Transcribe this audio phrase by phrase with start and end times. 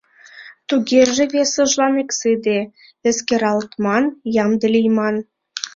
[0.67, 2.59] Тугеже весыжлан эксыде
[3.07, 4.03] эскералтман,
[4.45, 5.15] ямде лийман.